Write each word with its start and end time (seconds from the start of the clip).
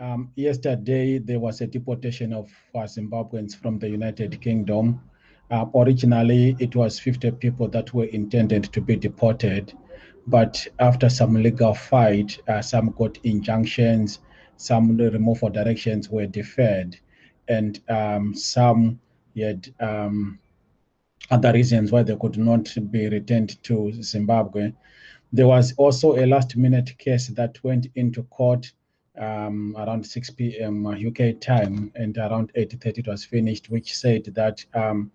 Um, 0.00 0.30
yesterday, 0.36 1.18
there 1.18 1.40
was 1.40 1.60
a 1.60 1.66
deportation 1.66 2.32
of 2.32 2.48
uh, 2.72 2.80
Zimbabweans 2.80 3.56
from 3.56 3.80
the 3.80 3.88
United 3.88 4.40
Kingdom. 4.40 5.00
Uh, 5.50 5.66
originally, 5.74 6.54
it 6.60 6.76
was 6.76 7.00
50 7.00 7.32
people 7.32 7.66
that 7.68 7.92
were 7.92 8.04
intended 8.04 8.64
to 8.72 8.80
be 8.80 8.94
deported, 8.94 9.72
but 10.28 10.64
after 10.78 11.08
some 11.08 11.34
legal 11.34 11.74
fight, 11.74 12.38
uh, 12.46 12.62
some 12.62 12.90
got 12.90 13.18
injunctions, 13.24 14.20
some 14.56 14.96
removal 14.96 15.50
directions 15.50 16.08
were 16.08 16.26
deferred, 16.26 16.96
and 17.48 17.80
um, 17.88 18.34
some 18.34 19.00
had 19.36 19.68
um, 19.80 20.38
other 21.30 21.52
reasons 21.52 21.90
why 21.90 22.04
they 22.04 22.16
could 22.16 22.38
not 22.38 22.72
be 22.92 23.08
returned 23.08 23.60
to 23.64 23.92
Zimbabwe. 24.00 24.72
There 25.32 25.48
was 25.48 25.74
also 25.76 26.16
a 26.16 26.26
last 26.26 26.56
minute 26.56 26.96
case 26.98 27.28
that 27.28 27.62
went 27.64 27.88
into 27.96 28.22
court 28.24 28.72
um, 29.18 29.76
around 29.78 30.04
6 30.06 30.30
p.m. 30.30 30.86
UK 30.86 31.20
uh, 31.20 31.32
time, 31.40 31.92
and 31.94 32.16
around 32.18 32.52
8:30 32.54 32.98
it 32.98 33.08
was 33.08 33.24
finished, 33.24 33.70
which 33.70 33.96
said 33.96 34.24
that 34.34 34.64
um, 34.74 35.10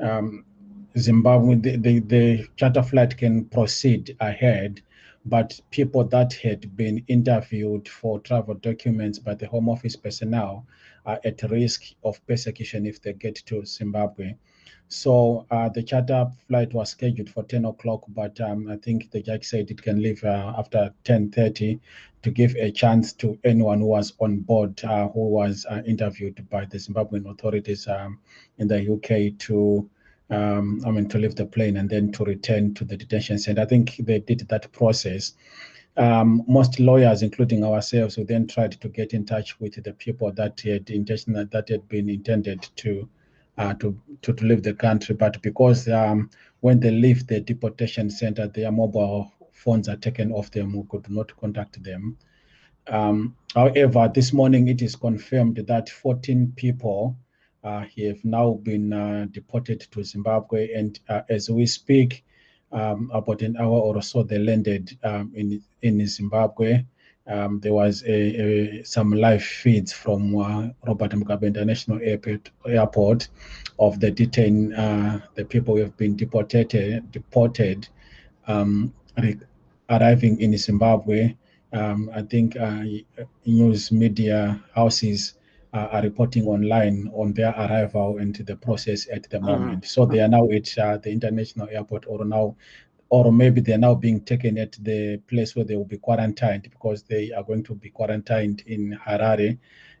um, 0.00 0.44
Zimbabwe, 0.96 1.56
the, 1.56 1.76
the, 1.76 1.98
the 2.00 2.48
charter 2.56 2.82
flight 2.82 3.16
can 3.16 3.44
proceed 3.46 4.16
ahead, 4.20 4.80
but 5.24 5.60
people 5.70 6.04
that 6.04 6.32
had 6.32 6.76
been 6.76 7.04
interviewed 7.08 7.88
for 7.88 8.20
travel 8.20 8.54
documents 8.54 9.18
by 9.18 9.34
the 9.34 9.46
Home 9.48 9.68
Office 9.68 9.96
personnel 9.96 10.66
are 11.06 11.20
at 11.24 11.42
risk 11.50 11.82
of 12.04 12.24
persecution 12.26 12.86
if 12.86 13.00
they 13.02 13.12
get 13.12 13.36
to 13.46 13.64
Zimbabwe. 13.64 14.34
So 14.90 15.46
uh, 15.50 15.68
the 15.68 15.82
charter 15.82 16.30
flight 16.48 16.72
was 16.72 16.90
scheduled 16.90 17.28
for 17.28 17.42
10 17.42 17.66
o'clock, 17.66 18.04
but 18.08 18.40
um, 18.40 18.70
I 18.70 18.76
think 18.76 19.10
the 19.10 19.20
judge 19.20 19.44
said 19.44 19.70
it 19.70 19.82
can 19.82 20.02
leave 20.02 20.24
uh, 20.24 20.54
after 20.56 20.94
10:30 21.04 21.78
to 22.22 22.30
give 22.30 22.56
a 22.56 22.70
chance 22.70 23.12
to 23.14 23.38
anyone 23.44 23.80
who 23.80 23.86
was 23.86 24.14
on 24.18 24.38
board 24.40 24.82
uh, 24.84 25.08
who 25.08 25.28
was 25.28 25.66
uh, 25.68 25.82
interviewed 25.86 26.48
by 26.48 26.64
the 26.64 26.78
Zimbabwean 26.78 27.30
authorities 27.30 27.86
um, 27.86 28.18
in 28.56 28.66
the 28.68 28.92
UK 28.92 29.38
to. 29.40 29.88
Um, 30.30 30.82
I 30.84 30.90
mean, 30.90 31.08
to 31.08 31.16
leave 31.16 31.36
the 31.36 31.46
plane 31.46 31.78
and 31.78 31.88
then 31.88 32.12
to 32.12 32.22
return 32.22 32.74
to 32.74 32.84
the 32.84 32.98
detention 32.98 33.38
center. 33.38 33.62
I 33.62 33.64
think 33.64 33.96
they 33.96 34.18
did 34.18 34.40
that 34.48 34.70
process. 34.72 35.32
Um, 35.96 36.44
most 36.46 36.78
lawyers, 36.78 37.22
including 37.22 37.64
ourselves, 37.64 38.16
who 38.16 38.24
then 38.24 38.46
tried 38.46 38.72
to 38.72 38.88
get 38.90 39.14
in 39.14 39.24
touch 39.24 39.58
with 39.58 39.82
the 39.82 39.94
people 39.94 40.30
that 40.32 40.60
had 40.60 40.90
intention 40.90 41.32
that 41.32 41.68
had 41.70 41.88
been 41.88 42.10
intended 42.10 42.68
to 42.76 43.08
uh, 43.58 43.74
to, 43.74 44.00
to, 44.22 44.32
to 44.32 44.44
leave 44.44 44.62
the 44.62 44.74
country. 44.74 45.14
But 45.14 45.40
because 45.42 45.88
um, 45.88 46.30
when 46.60 46.80
they 46.80 46.90
leave 46.90 47.26
the 47.26 47.40
deportation 47.40 48.10
center, 48.10 48.46
their 48.48 48.72
mobile 48.72 49.32
phones 49.52 49.88
are 49.88 49.96
taken 49.96 50.32
off 50.32 50.50
them, 50.50 50.72
we 50.72 50.84
could 50.88 51.08
not 51.10 51.36
contact 51.36 51.82
them. 51.82 52.16
Um, 52.86 53.36
however, 53.54 54.10
this 54.12 54.32
morning 54.32 54.68
it 54.68 54.80
is 54.80 54.96
confirmed 54.96 55.56
that 55.66 55.88
14 55.90 56.52
people 56.56 57.16
uh, 57.64 57.84
have 57.98 58.24
now 58.24 58.52
been 58.62 58.92
uh, 58.92 59.26
deported 59.30 59.80
to 59.90 60.04
Zimbabwe. 60.04 60.72
And 60.72 60.98
uh, 61.08 61.22
as 61.28 61.50
we 61.50 61.66
speak, 61.66 62.24
um, 62.72 63.10
about 63.12 63.42
an 63.42 63.56
hour 63.56 63.78
or 63.80 64.02
so, 64.02 64.22
they 64.22 64.38
landed 64.38 64.96
um, 65.02 65.32
in, 65.34 65.62
in 65.82 66.06
Zimbabwe. 66.06 66.84
Um, 67.28 67.60
there 67.60 67.74
was 67.74 68.02
a, 68.04 68.12
a, 68.12 68.82
some 68.84 69.12
live 69.12 69.42
feeds 69.42 69.92
from 69.92 70.36
uh, 70.36 70.68
Robert 70.86 71.12
Mugabe 71.12 71.42
International 71.42 72.00
Airport, 72.02 72.50
Airport 72.66 73.28
of 73.78 74.00
the 74.00 74.10
detained, 74.10 74.74
uh, 74.74 75.18
the 75.34 75.44
people 75.44 75.76
who 75.76 75.82
have 75.82 75.96
been 75.98 76.16
deported, 76.16 77.12
deported 77.12 77.86
um, 78.46 78.94
arriving 79.90 80.40
in 80.40 80.56
Zimbabwe. 80.56 81.34
Um, 81.72 82.10
I 82.14 82.22
think 82.22 82.56
uh, 82.56 82.82
news 83.44 83.92
media 83.92 84.58
houses 84.74 85.34
uh, 85.74 85.88
are 85.92 86.02
reporting 86.02 86.46
online 86.46 87.10
on 87.12 87.34
their 87.34 87.50
arrival 87.50 88.18
into 88.18 88.42
the 88.42 88.56
process 88.56 89.06
at 89.12 89.28
the 89.28 89.36
uh-huh. 89.36 89.58
moment. 89.58 89.84
So 89.84 90.06
they 90.06 90.20
are 90.20 90.28
now 90.28 90.48
at 90.50 90.78
uh, 90.78 90.96
the 90.96 91.10
international 91.10 91.68
airport 91.70 92.06
or 92.06 92.24
now 92.24 92.56
or 93.10 93.32
maybe 93.32 93.60
they're 93.60 93.78
now 93.78 93.94
being 93.94 94.20
taken 94.20 94.58
at 94.58 94.72
the 94.82 95.16
place 95.28 95.56
where 95.56 95.64
they 95.64 95.76
will 95.76 95.84
be 95.84 95.98
quarantined 95.98 96.62
because 96.64 97.02
they 97.02 97.32
are 97.32 97.42
going 97.42 97.62
to 97.64 97.74
be 97.74 97.88
quarantined 97.88 98.62
in 98.66 98.98
Harare 99.06 99.58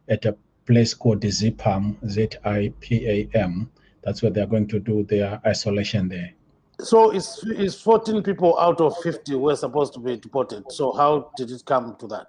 at 0.08 0.24
a 0.26 0.36
place 0.66 0.92
called 0.92 1.22
Zipam, 1.22 1.96
Z-I-P-A-M. 2.06 3.70
That's 4.02 4.22
where 4.22 4.30
they're 4.30 4.46
going 4.46 4.68
to 4.68 4.78
do 4.78 5.04
their 5.04 5.40
isolation 5.46 6.08
there. 6.08 6.32
So 6.80 7.10
it's, 7.10 7.42
it's 7.44 7.80
14 7.80 8.22
people 8.22 8.58
out 8.58 8.80
of 8.80 8.96
50 8.98 9.34
were 9.36 9.56
supposed 9.56 9.94
to 9.94 10.00
be 10.00 10.16
deported. 10.16 10.70
So 10.70 10.92
how 10.92 11.32
did 11.36 11.50
it 11.50 11.62
come 11.64 11.96
to 11.98 12.06
that? 12.08 12.26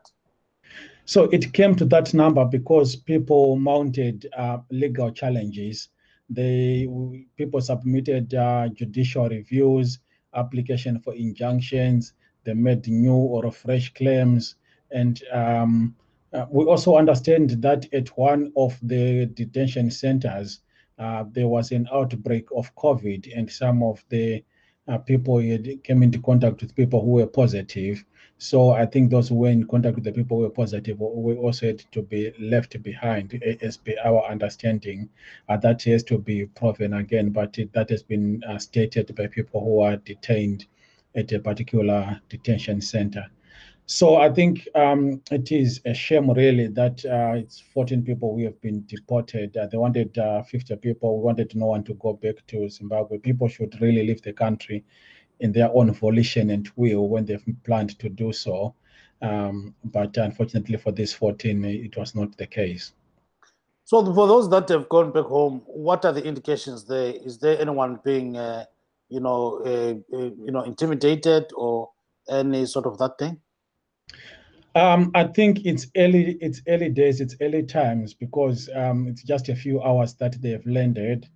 So 1.06 1.24
it 1.26 1.54
came 1.54 1.76
to 1.76 1.86
that 1.86 2.14
number 2.14 2.46
because 2.46 2.96
people 2.96 3.58
mounted 3.58 4.28
uh, 4.38 4.60
legal 4.72 5.12
challenges. 5.12 5.90
They 6.30 6.88
people 7.36 7.62
submitted 7.62 8.34
uh, 8.34 8.70
judicial 8.70 9.28
reviews 9.28 10.00
application 10.34 11.00
for 11.00 11.14
injunctions. 11.14 12.14
They 12.44 12.54
made 12.54 12.88
new 12.88 13.14
or 13.14 13.52
fresh 13.52 13.94
claims. 13.94 14.56
And 14.92 15.22
um, 15.32 15.96
uh, 16.34 16.46
we 16.50 16.66
also 16.66 16.98
understand 16.98 17.62
that 17.62 17.92
at 17.94 18.10
one 18.18 18.52
of 18.56 18.78
the 18.82 19.26
detention 19.28 19.92
centers, 19.92 20.62
uh, 20.98 21.24
there 21.32 21.48
was 21.48 21.72
an 21.72 21.88
outbreak 21.94 22.48
of 22.56 22.74
COVID, 22.76 23.32
and 23.36 23.50
some 23.50 23.82
of 23.84 24.04
the 24.10 24.44
uh, 24.88 24.98
people 24.98 25.40
came 25.84 26.04
into 26.04 26.20
contact 26.20 26.62
with 26.62 26.76
people 26.76 27.02
who 27.02 27.12
were 27.12 27.28
positive. 27.28 28.04
So 28.42 28.72
I 28.72 28.86
think 28.86 29.12
those 29.12 29.28
who 29.28 29.36
were 29.36 29.50
in 29.50 29.68
contact 29.68 29.96
with 29.96 30.06
the 30.06 30.14
people 30.14 30.38
who 30.38 30.44
were 30.44 30.50
positive 30.50 30.98
we 30.98 31.36
also 31.36 31.68
had 31.68 31.80
to 31.92 32.02
be 32.02 32.32
left 32.40 32.82
behind, 32.82 33.34
as 33.62 33.76
per 33.76 33.96
our 34.06 34.24
understanding. 34.32 35.10
Uh, 35.50 35.58
that 35.58 35.84
has 35.84 36.04
to 36.04 36.18
be 36.18 36.46
proven 36.46 36.94
again, 36.94 37.32
but 37.32 37.60
it, 37.60 37.74
that 37.74 37.90
has 37.90 38.02
been 38.02 38.42
uh, 38.48 38.58
stated 38.58 39.14
by 39.14 39.28
people 39.28 39.60
who 39.60 39.82
are 39.82 39.98
detained 39.98 40.68
at 41.16 41.30
a 41.34 41.40
particular 41.40 42.22
detention 42.30 42.80
center. 42.80 43.26
So 43.88 44.16
I 44.16 44.30
think 44.30 44.70
um, 44.74 45.22
it 45.32 45.52
is 45.52 45.82
a 45.84 45.94
shame, 45.94 46.32
really, 46.32 46.68
that 46.68 47.04
uh, 47.04 47.34
it's 47.36 47.60
14 47.60 48.04
people 48.04 48.38
who 48.38 48.46
have 48.46 48.62
been 48.62 48.86
deported. 48.86 49.58
Uh, 49.58 49.68
they 49.68 49.78
wanted 49.78 50.18
uh, 50.18 50.44
50 50.44 50.78
people. 50.78 51.18
We 51.18 51.26
wanted 51.26 51.54
no 51.56 51.66
one 51.66 51.84
to 51.84 51.94
go 51.96 52.14
back 52.14 52.36
to 52.48 52.70
Zimbabwe. 52.70 53.18
People 53.18 53.50
should 53.50 53.82
really 53.82 54.08
leave 54.08 54.22
the 54.22 54.32
country 54.32 54.86
in 55.40 55.52
their 55.52 55.70
own 55.74 55.92
volition 55.92 56.50
and 56.50 56.70
will 56.76 57.08
when 57.08 57.26
they've 57.26 57.46
planned 57.64 57.98
to 58.00 58.10
do 58.10 58.32
so. 58.34 58.76
Um, 59.22 59.76
but 59.84 60.16
unfortunately 60.18 60.78
for 60.78 60.92
this 60.92 61.14
14, 61.14 61.66
it 61.66 61.98
was 61.98 62.16
not 62.16 62.38
the 62.38 62.48
case. 62.48 62.94
So 63.86 64.06
for 64.06 64.28
those 64.28 64.50
that 64.52 64.70
have 64.70 64.88
gone 64.88 65.12
back 65.12 65.26
home, 65.26 65.64
what 65.66 66.06
are 66.06 66.14
the 66.14 66.24
indications 66.24 66.86
there? 66.86 67.14
Is 67.26 67.40
there 67.40 67.60
anyone 67.60 68.00
being, 68.06 68.38
uh, 68.38 68.66
you 69.10 69.20
know, 69.20 69.62
uh, 69.66 70.16
uh, 70.16 70.30
you 70.46 70.52
know, 70.52 70.62
intimidated 70.62 71.48
or 71.56 71.90
any 72.30 72.66
sort 72.66 72.86
of 72.86 72.98
that 73.00 73.18
thing? 73.18 73.42
Um, 74.76 75.10
I 75.16 75.24
think 75.24 75.66
it's 75.66 75.88
early. 75.98 76.38
It's 76.40 76.62
early 76.68 76.90
days. 76.90 77.20
It's 77.20 77.36
early 77.42 77.64
times 77.64 78.14
because 78.14 78.70
um, 78.76 79.08
it's 79.08 79.24
just 79.24 79.50
a 79.50 79.56
few 79.56 79.82
hours 79.82 80.14
that 80.16 80.40
they've 80.40 80.66
landed 80.68 81.28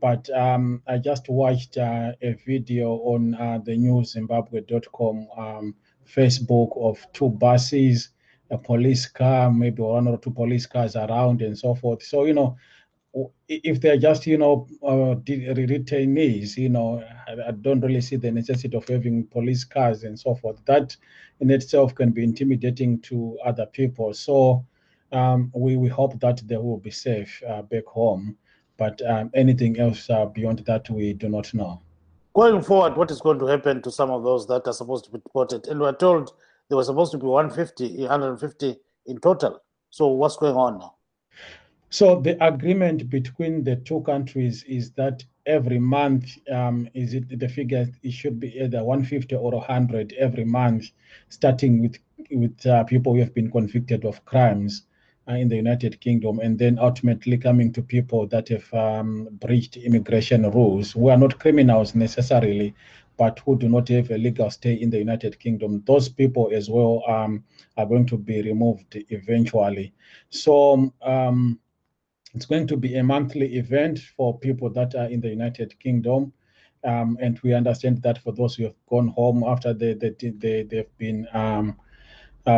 but 0.00 0.28
um, 0.30 0.82
I 0.86 0.98
just 0.98 1.28
watched 1.28 1.76
uh, 1.76 2.12
a 2.22 2.32
video 2.46 2.94
on 2.96 3.34
uh, 3.34 3.58
the 3.64 3.72
newzimbabwe.com 3.72 5.28
um, 5.36 5.74
Facebook 6.06 6.76
of 6.76 7.06
two 7.12 7.30
buses, 7.30 8.10
a 8.50 8.58
police 8.58 9.06
car, 9.06 9.50
maybe 9.50 9.82
one 9.82 10.08
or 10.08 10.18
two 10.18 10.30
police 10.30 10.66
cars 10.66 10.96
around, 10.96 11.42
and 11.42 11.56
so 11.56 11.74
forth. 11.74 12.02
So 12.02 12.24
you 12.24 12.34
know, 12.34 12.56
if 13.48 13.80
they're 13.80 13.98
just 13.98 14.26
you 14.26 14.38
know 14.38 14.66
uh, 14.82 15.14
detainees, 15.16 16.56
you 16.56 16.68
know, 16.68 17.02
I, 17.28 17.48
I 17.48 17.50
don't 17.52 17.80
really 17.80 18.00
see 18.00 18.16
the 18.16 18.30
necessity 18.30 18.76
of 18.76 18.88
having 18.88 19.26
police 19.26 19.64
cars 19.64 20.04
and 20.04 20.18
so 20.18 20.34
forth. 20.34 20.60
That 20.66 20.96
in 21.40 21.50
itself 21.50 21.94
can 21.94 22.10
be 22.10 22.24
intimidating 22.24 23.00
to 23.02 23.38
other 23.44 23.66
people. 23.66 24.12
So 24.14 24.66
um, 25.12 25.52
we 25.54 25.76
we 25.76 25.88
hope 25.88 26.18
that 26.20 26.42
they 26.46 26.56
will 26.56 26.78
be 26.78 26.90
safe 26.90 27.42
uh, 27.48 27.62
back 27.62 27.86
home. 27.86 28.36
But 28.76 29.00
um, 29.08 29.30
anything 29.34 29.78
else 29.78 30.10
uh, 30.10 30.26
beyond 30.26 30.60
that, 30.60 30.90
we 30.90 31.12
do 31.12 31.28
not 31.28 31.52
know. 31.54 31.80
Going 32.34 32.62
forward, 32.62 32.96
what 32.96 33.10
is 33.10 33.20
going 33.20 33.38
to 33.38 33.46
happen 33.46 33.80
to 33.82 33.90
some 33.90 34.10
of 34.10 34.24
those 34.24 34.46
that 34.48 34.66
are 34.66 34.72
supposed 34.72 35.04
to 35.04 35.12
be 35.12 35.18
deported? 35.18 35.68
And 35.68 35.80
we're 35.80 35.92
told 35.92 36.32
there 36.68 36.76
was 36.76 36.86
supposed 36.86 37.12
to 37.12 37.18
be 37.18 37.26
150, 37.26 38.00
150 38.00 38.76
in 39.06 39.18
total. 39.18 39.62
So 39.90 40.08
what's 40.08 40.36
going 40.36 40.56
on 40.56 40.78
now? 40.78 40.94
So 41.90 42.20
the 42.20 42.44
agreement 42.44 43.08
between 43.08 43.62
the 43.62 43.76
two 43.76 44.00
countries 44.00 44.64
is 44.64 44.90
that 44.92 45.24
every 45.46 45.78
month, 45.78 46.38
um, 46.50 46.88
is 46.94 47.14
it 47.14 47.38
the 47.38 47.48
figure? 47.48 47.86
It 48.02 48.12
should 48.12 48.40
be 48.40 48.48
either 48.58 48.82
150 48.82 49.36
or 49.36 49.52
100 49.52 50.14
every 50.18 50.44
month, 50.44 50.90
starting 51.28 51.82
with 51.82 51.98
with 52.30 52.66
uh, 52.66 52.82
people 52.84 53.12
who 53.12 53.20
have 53.20 53.34
been 53.34 53.50
convicted 53.50 54.04
of 54.04 54.24
crimes 54.24 54.82
in 55.28 55.48
the 55.48 55.56
United 55.56 56.00
Kingdom, 56.00 56.38
and 56.40 56.58
then 56.58 56.78
ultimately 56.78 57.38
coming 57.38 57.72
to 57.72 57.82
people 57.82 58.26
that 58.26 58.48
have 58.48 58.72
um, 58.74 59.28
breached 59.32 59.76
immigration 59.76 60.50
rules, 60.50 60.92
who 60.92 61.08
are 61.08 61.16
not 61.16 61.38
criminals 61.38 61.94
necessarily, 61.94 62.74
but 63.16 63.38
who 63.40 63.56
do 63.56 63.68
not 63.68 63.88
have 63.88 64.10
a 64.10 64.18
legal 64.18 64.50
stay 64.50 64.74
in 64.74 64.90
the 64.90 64.98
United 64.98 65.38
Kingdom. 65.38 65.82
Those 65.86 66.08
people 66.08 66.50
as 66.52 66.68
well 66.68 67.02
um, 67.08 67.44
are 67.76 67.86
going 67.86 68.06
to 68.06 68.18
be 68.18 68.42
removed 68.42 68.96
eventually. 69.08 69.94
So 70.30 70.92
um, 71.02 71.58
it's 72.34 72.46
going 72.46 72.66
to 72.66 72.76
be 72.76 72.96
a 72.96 73.04
monthly 73.04 73.54
event 73.56 74.00
for 74.16 74.38
people 74.38 74.68
that 74.70 74.94
are 74.94 75.06
in 75.06 75.20
the 75.20 75.28
United 75.28 75.78
Kingdom. 75.78 76.32
Um, 76.82 77.16
and 77.20 77.40
we 77.42 77.54
understand 77.54 78.02
that 78.02 78.18
for 78.18 78.32
those 78.32 78.56
who 78.56 78.64
have 78.64 78.74
gone 78.90 79.08
home 79.08 79.42
after 79.44 79.72
they, 79.72 79.94
they, 79.94 80.10
they, 80.20 80.62
they've 80.64 80.98
been 80.98 81.26
um, 81.32 81.76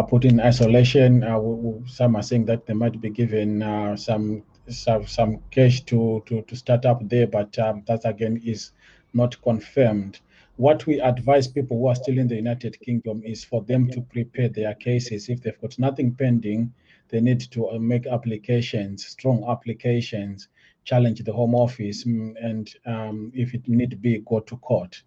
put 0.09 0.25
in 0.25 0.41
isolation, 0.41 1.23
uh, 1.23 1.41
some 1.87 2.17
are 2.17 2.23
saying 2.23 2.45
that 2.47 2.67
they 2.67 2.75
might 2.75 3.01
be 3.01 3.11
given 3.11 3.63
uh, 3.63 3.97
some, 3.97 4.43
some 4.69 5.07
some 5.07 5.39
cash 5.53 5.83
to, 5.83 6.23
to, 6.27 6.43
to 6.43 6.57
start 6.57 6.85
up 6.85 7.09
there, 7.09 7.27
but 7.27 7.57
um, 7.59 7.85
that 7.87 8.05
again 8.05 8.41
is 8.45 8.73
not 9.15 9.41
confirmed. 9.43 10.21
What 10.57 10.87
we 10.87 11.01
advise 11.01 11.47
people 11.47 11.79
who 11.79 11.87
are 11.87 11.95
still 11.95 12.19
in 12.19 12.29
the 12.29 12.35
United 12.35 12.81
Kingdom 12.81 13.23
is 13.25 13.45
for 13.45 13.63
them 13.63 13.89
to 13.91 14.01
prepare 14.01 14.49
their 14.49 14.75
cases. 14.75 15.29
If 15.29 15.43
they've 15.43 15.61
got 15.61 15.79
nothing 15.79 16.15
pending, 16.15 16.73
they 17.09 17.21
need 17.21 17.41
to 17.53 17.71
uh, 17.71 17.79
make 17.79 18.07
applications, 18.07 19.07
strong 19.07 19.45
applications, 19.49 20.49
challenge 20.85 21.23
the 21.23 21.33
Home 21.33 21.55
Office, 21.55 22.05
mm, 22.05 22.35
and 22.43 22.75
um, 22.87 23.31
if 23.35 23.55
it 23.55 23.69
need 23.69 24.01
be, 24.03 24.19
go 24.27 24.41
to 24.41 24.57
court. 24.57 25.03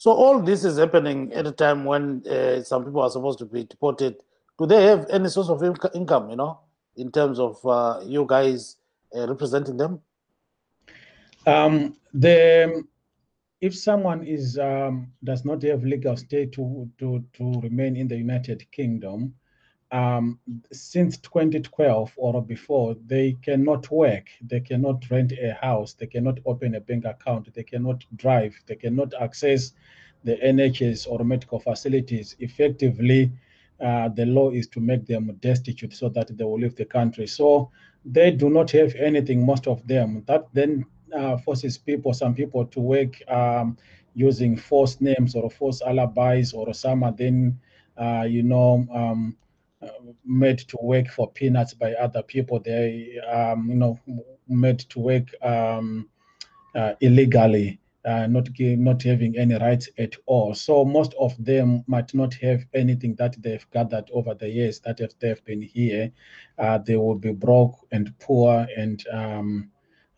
So 0.00 0.12
all 0.12 0.40
this 0.40 0.64
is 0.64 0.78
happening 0.78 1.30
at 1.34 1.46
a 1.46 1.52
time 1.52 1.84
when 1.84 2.26
uh, 2.26 2.62
some 2.62 2.86
people 2.86 3.02
are 3.02 3.10
supposed 3.10 3.38
to 3.40 3.44
be 3.44 3.64
deported. 3.64 4.16
Do 4.58 4.64
they 4.64 4.84
have 4.84 5.04
any 5.10 5.28
source 5.28 5.50
of 5.50 5.60
inc- 5.60 5.94
income, 5.94 6.30
you 6.30 6.36
know, 6.36 6.60
in 6.96 7.12
terms 7.12 7.38
of 7.38 7.58
uh, 7.66 8.00
you 8.06 8.24
guys 8.26 8.78
uh, 9.14 9.28
representing 9.28 9.76
them? 9.76 10.00
Um, 11.46 11.98
the 12.14 12.82
if 13.60 13.76
someone 13.76 14.26
is 14.26 14.58
um, 14.58 15.12
does 15.22 15.44
not 15.44 15.62
have 15.64 15.84
legal 15.84 16.16
stay 16.16 16.46
to, 16.46 16.88
to 16.96 17.22
to 17.34 17.60
remain 17.60 17.94
in 17.94 18.08
the 18.08 18.16
United 18.16 18.64
Kingdom, 18.72 19.34
um, 19.92 20.38
since 20.72 21.16
2012 21.18 22.12
or 22.16 22.42
before, 22.42 22.96
they 23.06 23.36
cannot 23.42 23.90
work, 23.90 24.28
they 24.40 24.60
cannot 24.60 25.08
rent 25.10 25.32
a 25.32 25.54
house, 25.60 25.94
they 25.94 26.06
cannot 26.06 26.38
open 26.46 26.76
a 26.76 26.80
bank 26.80 27.04
account, 27.04 27.52
they 27.54 27.64
cannot 27.64 28.04
drive, 28.16 28.54
they 28.66 28.76
cannot 28.76 29.12
access 29.20 29.72
the 30.24 30.36
NHS 30.36 31.10
or 31.10 31.24
medical 31.24 31.58
facilities. 31.58 32.36
Effectively, 32.38 33.32
uh, 33.80 34.08
the 34.10 34.26
law 34.26 34.50
is 34.50 34.68
to 34.68 34.80
make 34.80 35.06
them 35.06 35.36
destitute 35.40 35.94
so 35.94 36.08
that 36.10 36.36
they 36.36 36.44
will 36.44 36.60
leave 36.60 36.76
the 36.76 36.84
country. 36.84 37.26
So 37.26 37.70
they 38.04 38.30
do 38.30 38.50
not 38.50 38.70
have 38.72 38.94
anything, 38.94 39.44
most 39.44 39.66
of 39.66 39.86
them. 39.86 40.22
That 40.26 40.48
then 40.52 40.84
uh, 41.16 41.38
forces 41.38 41.78
people, 41.78 42.12
some 42.14 42.34
people, 42.34 42.66
to 42.66 42.80
work 42.80 43.16
um, 43.28 43.76
using 44.14 44.56
false 44.56 45.00
names 45.00 45.34
or 45.34 45.50
false 45.50 45.80
alibis, 45.82 46.52
or 46.52 46.72
some 46.74 47.02
are 47.02 47.12
then, 47.12 47.58
uh, 47.96 48.26
you 48.28 48.42
know, 48.42 48.86
um, 48.92 49.36
made 50.24 50.58
to 50.58 50.78
work 50.82 51.08
for 51.08 51.30
peanuts 51.30 51.74
by 51.74 51.94
other 51.94 52.22
people. 52.22 52.60
They, 52.60 53.18
um, 53.20 53.68
you 53.68 53.76
know, 53.76 53.98
made 54.48 54.80
to 54.90 55.00
work 55.00 55.28
um, 55.42 56.08
uh, 56.74 56.94
illegally, 57.00 57.80
uh, 58.04 58.26
not 58.26 58.48
not 58.58 59.02
having 59.02 59.36
any 59.36 59.56
rights 59.56 59.88
at 59.98 60.14
all. 60.26 60.54
So 60.54 60.84
most 60.84 61.14
of 61.18 61.32
them 61.42 61.84
might 61.86 62.14
not 62.14 62.34
have 62.34 62.64
anything 62.74 63.14
that 63.16 63.40
they've 63.42 63.70
gathered 63.70 64.10
over 64.12 64.34
the 64.34 64.48
years 64.48 64.80
that 64.80 65.00
if 65.00 65.18
they've 65.18 65.44
been 65.44 65.62
here, 65.62 66.10
uh, 66.58 66.78
they 66.78 66.96
will 66.96 67.18
be 67.18 67.32
broke 67.32 67.86
and 67.92 68.16
poor 68.18 68.66
and. 68.76 69.04
Um, 69.12 69.70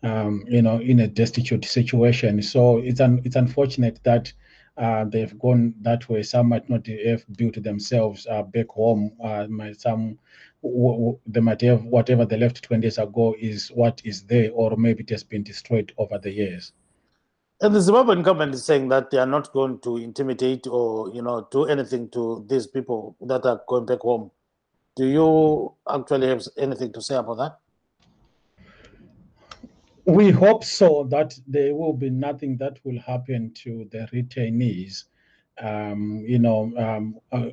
um, 0.03 0.43
you 0.49 0.61
know, 0.61 0.79
in 0.81 0.99
a 0.99 1.07
destitute 1.07 1.63
situation. 1.63 2.41
So 2.41 2.79
it's 2.79 2.99
un- 2.99 3.21
it's 3.23 3.37
unfortunate 3.37 4.01
that 4.03 4.33
uh, 4.77 5.05
they've 5.05 5.37
gone 5.39 5.75
that 5.81 6.09
way. 6.09 6.23
Some 6.23 6.49
might 6.49 6.69
not 6.69 6.87
have 6.87 7.25
built 7.37 7.61
themselves 7.61 8.25
uh, 8.29 8.43
back 8.43 8.69
home. 8.69 9.11
Uh, 9.23 9.45
some 9.77 10.17
w- 10.63 10.91
w- 10.93 11.19
they 11.27 11.39
might 11.39 11.61
have 11.61 11.83
whatever 11.83 12.25
they 12.25 12.37
left 12.37 12.63
20 12.63 12.83
years 12.83 12.97
ago 12.97 13.35
is 13.39 13.69
what 13.69 14.01
is 14.03 14.23
there, 14.23 14.51
or 14.53 14.75
maybe 14.75 15.03
it 15.03 15.09
has 15.11 15.23
been 15.23 15.43
destroyed 15.43 15.93
over 15.97 16.17
the 16.17 16.31
years. 16.31 16.73
And 17.61 17.73
the 17.73 17.79
Zimbabwean 17.79 18.23
government 18.23 18.55
is 18.55 18.65
saying 18.65 18.89
that 18.89 19.09
they 19.09 19.17
are 19.17 19.27
not 19.27 19.53
going 19.53 19.79
to 19.81 19.97
intimidate 19.97 20.67
or 20.67 21.09
you 21.13 21.21
know 21.21 21.47
do 21.51 21.65
anything 21.65 22.09
to 22.09 22.45
these 22.49 22.67
people 22.67 23.15
that 23.21 23.45
are 23.45 23.61
going 23.67 23.85
back 23.85 23.99
home. 23.99 24.31
Do 24.95 25.05
you 25.05 25.73
actually 25.89 26.27
have 26.27 26.43
anything 26.57 26.91
to 26.93 27.01
say 27.01 27.15
about 27.15 27.37
that? 27.37 27.57
We 30.05 30.31
hope 30.31 30.65
so 30.65 31.07
that 31.11 31.39
there 31.47 31.73
will 31.73 31.93
be 31.93 32.09
nothing 32.09 32.57
that 32.57 32.77
will 32.83 32.99
happen 32.99 33.53
to 33.63 33.87
the 33.91 34.07
retainees. 34.13 35.05
Um, 35.61 36.23
you 36.27 36.39
know, 36.39 36.73
um, 36.77 37.19
uh, 37.31 37.51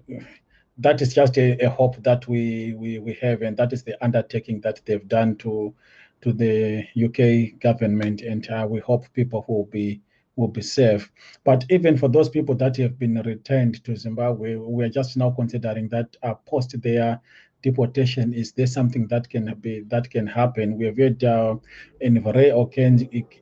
that 0.79 1.01
is 1.01 1.15
just 1.15 1.39
a, 1.39 1.57
a, 1.65 1.71
hope 1.71 2.03
that 2.03 2.27
we, 2.27 2.75
we 2.75 2.99
we 2.99 3.13
have, 3.21 3.43
and 3.43 3.57
that 3.57 3.73
is 3.73 3.85
the 3.85 4.03
undertaking 4.03 4.61
that 4.63 4.81
they've 4.85 5.07
done 5.07 5.37
to 5.37 5.75
to 6.23 6.33
the 6.33 6.87
UK 6.97 7.61
government, 7.61 8.23
and 8.23 8.49
uh, 8.51 8.67
we 8.69 8.81
hope 8.81 9.13
people 9.13 9.45
will 9.47 9.67
be 9.67 10.01
will 10.37 10.49
be 10.49 10.63
safe. 10.63 11.13
But 11.45 11.65
even 11.71 11.97
for 11.97 12.09
those 12.09 12.29
people 12.29 12.55
that 12.57 12.77
have 12.79 12.99
been 12.99 13.23
returned 13.23 13.85
to 13.85 13.95
Zimbabwe, 13.95 14.57
we 14.57 14.85
are 14.85 14.89
just 14.89 15.17
now 15.17 15.31
considering 15.31 15.89
that 15.89 16.17
uh, 16.23 16.35
post 16.35 16.81
their 16.83 17.21
deportation 17.63 18.33
is 18.33 18.53
there 18.53 18.67
something 18.67 19.07
that 19.09 19.29
can 19.29 19.55
be 19.61 19.81
that 19.89 20.11
can 20.11 20.27
happen? 20.27 20.79
We 20.79 20.87
have 20.87 20.99
had 20.99 21.23
uh, 21.25 21.57
in 22.01 22.23
rare 22.23 22.55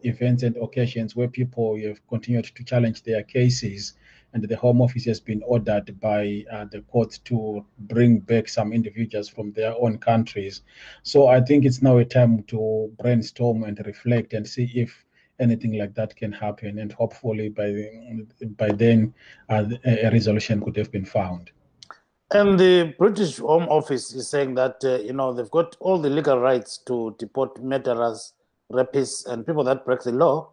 events 0.03 0.43
and 0.43 0.56
occasions 0.56 1.15
where 1.15 1.29
people 1.29 1.79
have 1.81 2.06
continued 2.09 2.47
to 2.47 2.65
challenge 2.65 3.03
their 3.03 3.23
cases 3.23 3.94
and 4.35 4.47
the 4.47 4.56
home 4.56 4.82
office 4.82 5.05
has 5.06 5.20
been 5.20 5.43
ordered 5.47 5.99
by 6.00 6.44
uh, 6.53 6.67
the 6.70 6.82
court 6.82 7.19
to 7.25 7.65
bring 7.79 8.19
back 8.19 8.49
some 8.49 8.73
individuals 8.73 9.29
from 9.29 9.53
their 9.53 9.75
own 9.81 9.99
countries. 9.99 10.62
So 11.03 11.29
i 11.29 11.41
think 11.41 11.65
it's 11.65 11.82
now 11.82 11.99
a 11.99 12.05
time 12.05 12.43
to 12.44 12.93
brainstorm 13.00 13.65
and 13.65 13.79
reflect 13.87 14.35
and 14.35 14.47
see 14.47 14.70
if 14.75 15.05
anything 15.41 15.79
like 15.79 15.94
that 15.94 16.15
can 16.17 16.32
happen 16.32 16.79
and 16.79 16.93
hopefully 16.93 17.49
by 17.49 17.70
by 18.56 18.70
then 18.73 19.15
uh, 19.49 19.65
a 19.85 20.11
resolution 20.11 20.61
could 20.61 20.76
have 20.76 20.91
been 20.91 21.05
found 21.05 21.50
and 22.31 22.59
the 22.61 22.95
British 22.99 23.39
Home 23.39 23.65
Office 23.69 24.13
is 24.13 24.29
saying 24.29 24.55
that 24.55 24.85
uh, 24.85 24.99
you 24.99 25.13
know 25.13 25.33
they've 25.33 25.51
got 25.51 25.77
all 25.81 25.99
the 25.99 26.11
legal 26.11 26.39
rights 26.39 26.79
to 26.87 27.15
deport 27.19 27.63
murderers, 27.63 28.35
rapists, 28.71 29.27
and 29.27 29.47
people 29.47 29.65
that 29.65 29.85
break 29.85 30.03
the 30.03 30.13
law. 30.13 30.51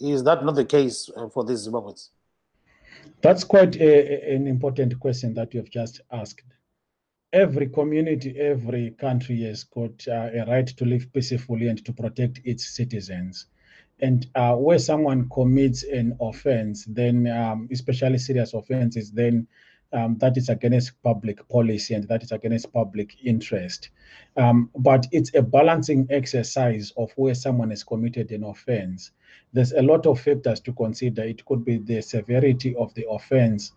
Is 0.00 0.24
that 0.24 0.44
not 0.44 0.54
the 0.54 0.64
case 0.64 1.08
uh, 1.16 1.28
for 1.28 1.44
these 1.44 1.66
Zimbabweans? 1.66 2.10
That's 3.22 3.44
quite 3.44 3.76
a, 3.76 4.34
an 4.34 4.46
important 4.46 4.98
question 5.00 5.34
that 5.34 5.54
you 5.54 5.60
have 5.60 5.70
just 5.70 6.00
asked. 6.12 6.42
Every 7.32 7.68
community, 7.68 8.38
every 8.38 8.90
country 8.92 9.42
has 9.42 9.64
got 9.64 10.06
uh, 10.06 10.30
a 10.34 10.44
right 10.46 10.66
to 10.66 10.84
live 10.84 11.12
peacefully 11.12 11.68
and 11.68 11.84
to 11.84 11.92
protect 11.92 12.40
its 12.44 12.76
citizens. 12.76 13.46
And 14.00 14.26
uh, 14.34 14.56
where 14.56 14.78
someone 14.78 15.28
commits 15.30 15.84
an 15.84 16.16
offense, 16.20 16.84
then 16.84 17.26
um, 17.28 17.68
especially 17.72 18.18
serious 18.18 18.52
offenses, 18.52 19.10
then 19.10 19.46
um, 19.94 20.18
that 20.18 20.36
is 20.36 20.48
against 20.48 21.00
public 21.02 21.48
policy 21.48 21.94
and 21.94 22.06
that 22.08 22.22
is 22.22 22.32
against 22.32 22.72
public 22.72 23.16
interest. 23.24 23.90
Um, 24.36 24.68
but 24.76 25.06
it's 25.12 25.32
a 25.34 25.42
balancing 25.42 26.06
exercise 26.10 26.92
of 26.96 27.12
where 27.16 27.34
someone 27.34 27.70
has 27.70 27.84
committed 27.84 28.32
an 28.32 28.42
offense. 28.42 29.12
There's 29.52 29.72
a 29.72 29.82
lot 29.82 30.06
of 30.06 30.20
factors 30.20 30.58
to 30.60 30.72
consider. 30.72 31.22
It 31.22 31.44
could 31.46 31.64
be 31.64 31.78
the 31.78 32.02
severity 32.02 32.74
of 32.74 32.92
the 32.94 33.08
offense. 33.08 33.72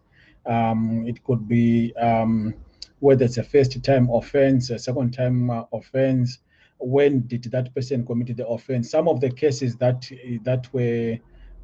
Um, 0.48 1.06
it 1.08 1.24
could 1.24 1.48
be 1.48 1.94
um, 1.98 2.56
whether 3.00 3.26
it's 3.26 3.38
a 3.38 3.44
first 3.44 3.84
time 3.84 4.10
offense, 4.12 4.72
a 4.72 4.80
second 4.80 5.12
time 5.12 5.52
uh, 5.52 5.64
offense. 5.72 6.40
When 6.80 7.28
did 7.28 7.44
that 7.46 7.74
person 7.76 8.06
commit 8.06 8.36
the 8.38 8.48
offense? 8.48 8.90
Some 8.90 9.08
of 9.08 9.22
the 9.22 9.30
cases 9.30 9.76
that 9.78 10.10
that 10.44 10.72
were 10.74 11.18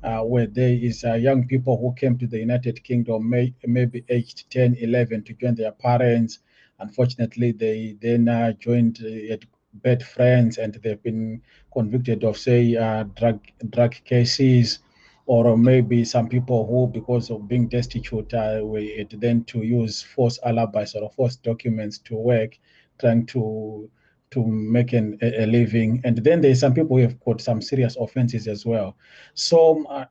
uh, 0.03 0.19
where 0.21 0.47
there 0.47 0.73
is 0.73 1.03
uh, 1.03 1.13
young 1.13 1.47
people 1.47 1.77
who 1.77 1.93
came 1.95 2.17
to 2.17 2.27
the 2.27 2.37
United 2.37 2.83
Kingdom, 2.83 3.29
may, 3.29 3.53
maybe 3.65 4.03
aged 4.09 4.49
10, 4.51 4.75
11, 4.79 5.23
to 5.23 5.33
join 5.33 5.55
their 5.55 5.71
parents. 5.71 6.39
Unfortunately, 6.79 7.51
they 7.51 7.95
then 8.01 8.27
uh, 8.27 8.51
joined 8.53 8.99
uh, 9.03 9.37
bad 9.75 10.03
friends 10.03 10.57
and 10.57 10.73
they've 10.75 11.01
been 11.01 11.41
convicted 11.71 12.23
of, 12.23 12.37
say, 12.37 12.75
uh, 12.75 13.03
drug 13.15 13.39
drug 13.69 13.95
cases, 14.03 14.79
or 15.25 15.57
maybe 15.57 16.03
some 16.03 16.27
people 16.27 16.67
who, 16.67 16.87
because 16.87 17.31
of 17.31 17.47
being 17.47 17.67
destitute, 17.69 18.33
uh, 18.33 18.59
were 18.61 18.83
then 19.11 19.43
to 19.45 19.59
use 19.63 20.01
false 20.01 20.37
alibis 20.45 20.95
or 20.95 21.09
false 21.11 21.37
documents 21.37 21.97
to 21.99 22.15
work, 22.15 22.59
trying 22.99 23.25
to 23.27 23.89
to 24.33 24.45
make 24.45 24.93
an, 24.93 25.17
a, 25.21 25.45
living. 25.45 26.01
And 26.03 26.17
then 26.17 26.41
there's 26.41 26.59
some 26.59 26.73
people 26.73 26.97
who 26.97 27.03
have 27.03 27.19
got 27.21 27.41
some 27.41 27.61
serious 27.61 27.95
offenses 27.97 28.47
as 28.47 28.65
well. 28.65 28.95
So 29.33 29.85
uh, 29.87 30.05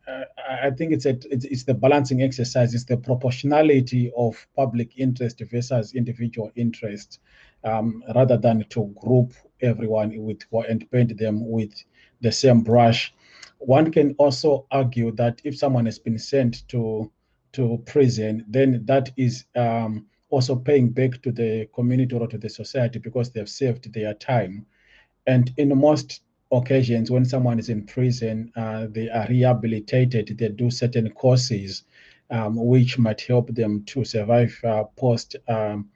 I 0.66 0.70
think 0.70 0.92
it's, 0.92 1.06
a, 1.06 1.14
it's, 1.30 1.44
it's 1.44 1.64
the 1.64 1.74
balancing 1.74 2.22
exercise. 2.22 2.74
It's 2.74 2.84
the 2.84 2.96
proportionality 2.96 4.12
of 4.16 4.46
public 4.56 4.98
interest 4.98 5.42
versus 5.50 5.94
individual 5.94 6.50
interest. 6.56 7.20
um, 7.64 8.02
rather 8.14 8.36
than 8.36 8.64
to 8.70 8.94
group 9.00 9.32
everyone 9.60 10.12
with 10.16 10.42
and 10.68 10.90
paint 10.90 11.16
them 11.18 11.48
with 11.48 11.72
the 12.20 12.32
same 12.32 12.60
brush. 12.60 13.14
One 13.58 13.92
can 13.92 14.14
also 14.18 14.66
argue 14.70 15.12
that 15.12 15.40
if 15.44 15.56
someone 15.56 15.86
has 15.86 15.98
been 15.98 16.18
sent 16.18 16.66
to 16.68 17.10
to 17.52 17.82
prison, 17.84 18.46
then 18.48 18.82
that 18.86 19.10
is 19.18 19.44
um, 19.56 20.06
also 20.32 20.56
paying 20.56 20.88
back 20.88 21.20
to 21.22 21.30
the 21.30 21.68
community 21.74 22.16
or 22.16 22.26
to 22.26 22.38
the 22.38 22.48
society 22.48 22.98
because 22.98 23.30
they've 23.30 23.48
saved 23.48 23.92
their 23.92 24.14
time. 24.14 24.66
And 25.26 25.52
in 25.58 25.78
most 25.78 26.22
occasions, 26.50 27.10
when 27.10 27.24
someone 27.24 27.58
is 27.58 27.68
in 27.68 27.84
prison, 27.84 28.50
uh, 28.56 28.86
they 28.90 29.10
are 29.10 29.26
rehabilitated, 29.28 30.36
they 30.38 30.48
do 30.48 30.70
certain 30.70 31.10
courses 31.10 31.84
um, 32.30 32.56
which 32.56 32.98
might 32.98 33.20
help 33.20 33.54
them 33.54 33.84
to 33.84 34.04
survive 34.04 34.58
uh, 34.64 34.84
post 34.96 35.36
um, 35.48 35.90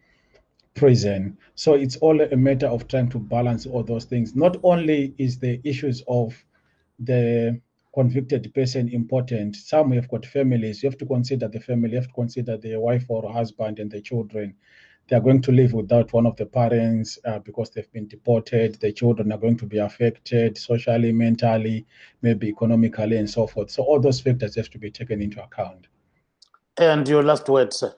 prison. 0.75 1.39
So 1.55 1.73
it's 1.73 1.97
all 1.97 2.21
a 2.21 2.37
matter 2.37 2.67
of 2.67 2.87
trying 2.89 3.09
to 3.11 3.19
balance 3.19 3.65
all 3.65 3.83
those 3.83 4.05
things. 4.05 4.37
Not 4.37 4.59
only 4.63 5.15
is 5.17 5.39
the 5.39 5.61
issues 5.65 6.03
of 6.09 6.35
the 6.99 7.59
convicted 7.97 8.53
person 8.55 8.91
important. 8.91 9.57
Some 9.57 9.91
have 9.93 10.09
got 10.11 10.27
families. 10.27 10.83
You 10.83 10.91
have 10.91 10.99
to 10.99 11.07
consider 11.07 11.49
the 11.49 11.61
family. 11.61 11.93
You 11.93 11.97
have 11.97 12.09
to 12.09 12.13
consider 12.13 12.59
the 12.59 12.77
wife 12.77 13.07
or 13.09 13.33
husband 13.33 13.79
and 13.79 13.91
the 13.91 14.03
children. 14.03 14.55
They 15.09 15.17
are 15.17 15.21
going 15.21 15.41
to 15.43 15.53
live 15.53 15.73
without 15.73 16.13
one 16.13 16.27
of 16.27 16.37
the 16.37 16.45
parents 16.45 17.19
uh, 17.25 17.39
because 17.39 17.71
they've 17.71 17.91
been 17.93 18.07
deported. 18.07 18.75
The 18.75 18.93
children 18.93 19.33
are 19.33 19.39
going 19.39 19.57
to 19.59 19.67
be 19.67 19.79
affected 19.79 20.59
socially, 20.59 21.11
mentally, 21.11 21.87
maybe 22.21 22.49
economically, 22.49 23.17
and 23.17 23.31
so 23.31 23.47
forth. 23.47 23.71
So 23.71 23.83
all 23.83 23.99
those 23.99 24.21
factors 24.21 24.57
have 24.57 24.69
to 24.71 24.79
be 24.79 24.91
taken 24.91 25.23
into 25.23 25.43
account. 25.43 25.87
And 26.77 27.09
your 27.09 27.23
last 27.23 27.49
word, 27.49 27.73
sir. 27.73 27.95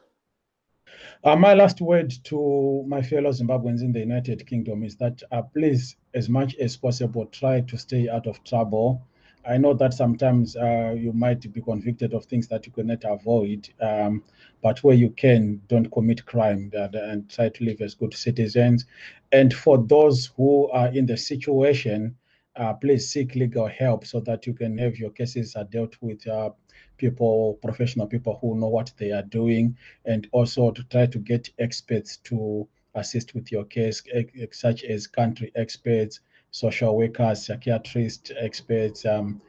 Uh, 1.24 1.34
my 1.34 1.54
last 1.54 1.80
word 1.80 2.14
to 2.24 2.84
my 2.86 3.02
fellow 3.02 3.30
Zimbabweans 3.30 3.80
in 3.80 3.90
the 3.90 3.98
United 3.98 4.46
Kingdom 4.46 4.84
is 4.84 4.94
that 4.96 5.20
uh, 5.32 5.42
please, 5.42 5.96
as 6.14 6.28
much 6.28 6.54
as 6.56 6.76
possible, 6.76 7.26
try 7.26 7.62
to 7.62 7.76
stay 7.76 8.08
out 8.08 8.28
of 8.28 8.44
trouble. 8.44 9.02
I 9.48 9.56
know 9.56 9.72
that 9.74 9.94
sometimes 9.94 10.56
uh, 10.56 10.94
you 10.96 11.12
might 11.12 11.50
be 11.52 11.62
convicted 11.62 12.12
of 12.12 12.26
things 12.26 12.48
that 12.48 12.66
you 12.66 12.72
cannot 12.72 13.04
avoid, 13.04 13.68
um, 13.80 14.22
but 14.62 14.84
where 14.84 14.94
you 14.94 15.10
can, 15.10 15.62
don't 15.68 15.90
commit 15.90 16.26
crime 16.26 16.70
and, 16.74 16.94
and, 16.94 17.30
try 17.30 17.48
to 17.48 17.64
live 17.64 17.80
as 17.80 17.94
good 17.94 18.12
citizens. 18.12 18.84
And 19.32 19.54
for 19.54 19.78
those 19.78 20.26
who 20.36 20.68
are 20.70 20.88
in 20.88 21.06
the 21.06 21.16
situation, 21.16 22.14
uh, 22.56 22.74
please 22.74 23.08
seek 23.08 23.34
legal 23.36 23.68
help 23.68 24.04
so 24.04 24.20
that 24.20 24.46
you 24.46 24.52
can 24.52 24.76
have 24.78 24.98
your 24.98 25.10
cases 25.10 25.56
are 25.56 25.64
dealt 25.64 25.96
with 26.02 26.26
uh, 26.26 26.50
people, 26.98 27.58
professional 27.62 28.06
people 28.06 28.38
who 28.42 28.58
know 28.58 28.68
what 28.68 28.92
they 28.98 29.12
are 29.12 29.22
doing, 29.22 29.76
and 30.04 30.28
also 30.32 30.72
to 30.72 30.82
try 30.84 31.06
to 31.06 31.18
get 31.18 31.48
experts 31.58 32.18
to 32.18 32.68
assist 32.94 33.34
with 33.34 33.50
your 33.50 33.64
case, 33.64 34.02
such 34.50 34.84
as 34.84 35.06
country 35.06 35.52
experts, 35.54 36.20
social 36.50 36.96
workers, 36.96 37.46
psychiatrists, 37.46 38.30
experts, 38.38 39.04
um, 39.04 39.40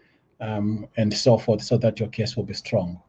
um, 0.41 0.87
and 0.97 1.13
so 1.13 1.37
forth, 1.37 1.61
so 1.61 1.77
that 1.77 1.99
your 1.99 2.09
case 2.09 2.35
will 2.35 2.43
be 2.43 2.53
strong. 2.53 3.01